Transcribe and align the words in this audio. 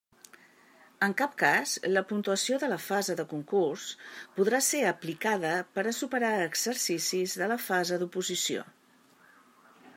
En 1.07 1.11
cap 1.17 1.33
cas 1.41 1.73
la 1.97 2.01
puntuació 2.11 2.57
de 2.63 2.69
la 2.71 2.79
fase 2.85 3.17
de 3.19 3.25
concurs 3.35 3.85
podrà 4.39 4.63
ser 4.69 4.81
aplicada 4.93 5.51
per 5.77 5.87
a 5.91 5.95
superar 6.01 6.35
exercicis 6.49 7.39
de 7.43 7.51
la 7.55 7.59
fase 7.67 8.01
d'oposició. 8.05 8.69